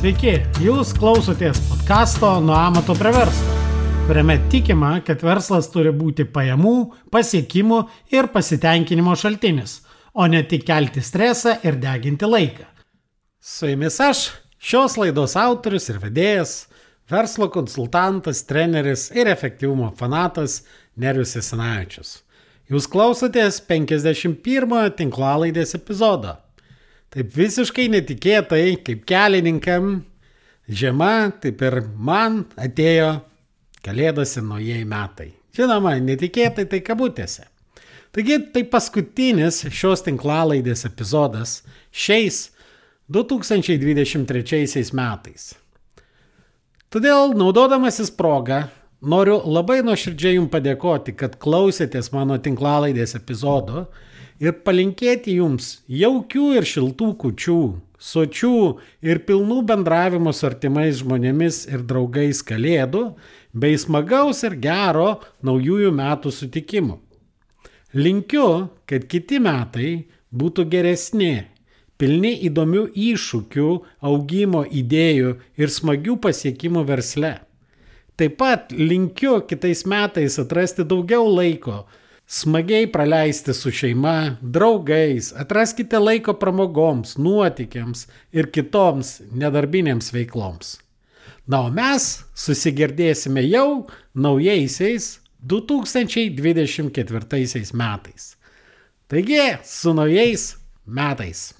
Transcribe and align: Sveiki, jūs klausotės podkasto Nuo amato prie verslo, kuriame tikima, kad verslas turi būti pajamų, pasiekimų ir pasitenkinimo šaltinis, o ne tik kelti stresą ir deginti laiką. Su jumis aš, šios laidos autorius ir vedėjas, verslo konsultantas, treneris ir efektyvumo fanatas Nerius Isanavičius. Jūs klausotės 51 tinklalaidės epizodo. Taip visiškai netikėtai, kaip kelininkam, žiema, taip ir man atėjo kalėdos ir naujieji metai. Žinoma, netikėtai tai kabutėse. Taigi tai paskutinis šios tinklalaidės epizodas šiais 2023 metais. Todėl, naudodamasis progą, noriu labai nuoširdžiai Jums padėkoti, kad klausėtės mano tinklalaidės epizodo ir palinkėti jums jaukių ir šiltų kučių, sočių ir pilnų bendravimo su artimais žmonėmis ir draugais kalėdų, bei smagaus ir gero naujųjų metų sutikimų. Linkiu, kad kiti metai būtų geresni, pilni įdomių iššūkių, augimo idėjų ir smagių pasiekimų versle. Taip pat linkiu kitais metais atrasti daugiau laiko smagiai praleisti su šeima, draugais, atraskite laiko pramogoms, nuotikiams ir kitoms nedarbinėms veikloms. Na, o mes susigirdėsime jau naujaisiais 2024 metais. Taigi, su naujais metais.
Sveiki, 0.00 0.38
jūs 0.64 0.94
klausotės 0.96 1.58
podkasto 1.68 2.28
Nuo 2.40 2.54
amato 2.56 2.94
prie 2.96 3.10
verslo, 3.12 3.56
kuriame 4.06 4.38
tikima, 4.48 4.94
kad 5.04 5.20
verslas 5.20 5.68
turi 5.68 5.90
būti 5.92 6.24
pajamų, 6.24 6.72
pasiekimų 7.12 7.82
ir 8.16 8.30
pasitenkinimo 8.32 9.12
šaltinis, 9.20 9.82
o 10.16 10.24
ne 10.24 10.40
tik 10.48 10.64
kelti 10.70 11.04
stresą 11.04 11.58
ir 11.68 11.76
deginti 11.84 12.24
laiką. 12.24 12.64
Su 13.44 13.68
jumis 13.68 14.00
aš, 14.00 14.24
šios 14.56 14.96
laidos 14.96 15.36
autorius 15.36 15.92
ir 15.92 16.00
vedėjas, 16.00 16.56
verslo 17.12 17.52
konsultantas, 17.52 18.40
treneris 18.48 19.10
ir 19.12 19.28
efektyvumo 19.28 19.92
fanatas 20.00 20.62
Nerius 20.96 21.36
Isanavičius. 21.36 22.22
Jūs 22.72 22.88
klausotės 22.88 23.60
51 23.68 24.96
tinklalaidės 24.96 25.76
epizodo. 25.76 26.38
Taip 27.10 27.32
visiškai 27.34 27.88
netikėtai, 27.90 28.76
kaip 28.86 29.02
kelininkam, 29.08 30.04
žiema, 30.70 31.32
taip 31.42 31.62
ir 31.66 31.80
man 31.98 32.44
atėjo 32.54 33.16
kalėdos 33.82 34.36
ir 34.38 34.46
naujieji 34.46 34.86
metai. 34.86 35.32
Žinoma, 35.56 35.96
netikėtai 36.04 36.68
tai 36.70 36.78
kabutėse. 36.86 37.48
Taigi 38.14 38.38
tai 38.54 38.62
paskutinis 38.66 39.64
šios 39.74 40.04
tinklalaidės 40.06 40.84
epizodas 40.86 41.60
šiais 41.90 42.48
2023 43.10 44.94
metais. 44.94 45.50
Todėl, 46.90 47.34
naudodamasis 47.38 48.10
progą, 48.14 48.64
noriu 49.02 49.36
labai 49.46 49.80
nuoširdžiai 49.86 50.36
Jums 50.36 50.50
padėkoti, 50.50 51.14
kad 51.18 51.36
klausėtės 51.42 52.10
mano 52.14 52.38
tinklalaidės 52.42 53.14
epizodo 53.18 53.88
ir 54.40 54.56
palinkėti 54.64 55.36
jums 55.36 55.80
jaukių 55.92 56.46
ir 56.58 56.66
šiltų 56.68 57.10
kučių, 57.20 57.60
sočių 58.00 58.54
ir 59.04 59.20
pilnų 59.28 59.60
bendravimo 59.68 60.32
su 60.32 60.48
artimais 60.48 61.02
žmonėmis 61.02 61.66
ir 61.68 61.84
draugais 61.84 62.40
kalėdų, 62.48 63.04
bei 63.52 63.76
smagaus 63.78 64.42
ir 64.48 64.56
gero 64.62 65.20
naujųjų 65.44 65.92
metų 65.92 66.32
sutikimų. 66.32 66.96
Linkiu, 67.94 68.70
kad 68.86 69.06
kiti 69.10 69.40
metai 69.42 69.90
būtų 70.30 70.64
geresni, 70.70 71.46
pilni 71.98 72.32
įdomių 72.46 72.86
iššūkių, 72.94 73.70
augimo 74.06 74.62
idėjų 74.64 75.34
ir 75.60 75.72
smagių 75.74 76.16
pasiekimų 76.22 76.84
versle. 76.88 77.34
Taip 78.16 78.36
pat 78.40 78.72
linkiu 78.72 79.40
kitais 79.48 79.82
metais 79.88 80.38
atrasti 80.40 80.84
daugiau 80.84 81.26
laiko 81.28 81.82
smagiai 82.30 82.86
praleisti 82.92 83.54
su 83.54 83.70
šeima, 83.74 84.36
draugais, 84.40 85.32
atraskite 85.36 85.98
laiko 85.98 86.34
pramogoms, 86.38 87.16
nuotikiams 87.18 88.06
ir 88.30 88.50
kitoms 88.54 89.20
nedarbinėms 89.34 90.12
veikloms. 90.14 90.78
Na, 91.50 91.66
o 91.66 91.70
mes 91.74 92.22
susigirdėsime 92.38 93.42
jau 93.48 93.86
naujaisiais 94.14 95.18
2024 95.42 97.74
metais. 97.74 98.36
Taigi, 99.10 99.58
su 99.66 99.90
naujais 99.94 100.56
metais. 100.86 101.59